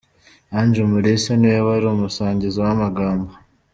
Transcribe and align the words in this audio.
Ange 0.57 0.79
Umulisa 0.87 1.31
niwe 1.35 1.59
wari 1.67 1.85
umusangiza 1.89 2.57
w'amagambo. 2.65 3.31